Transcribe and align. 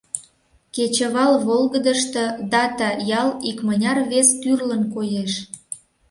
Кечывал 0.75 1.33
волгыдышто 1.45 2.23
Дата 2.51 2.89
ял 3.21 3.29
икмыняр 3.49 3.97
вес 4.11 4.29
тӱрлын 4.41 4.83
коеш. 4.93 5.33